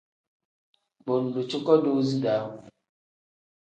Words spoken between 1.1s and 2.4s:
ngdu cuko doozi da.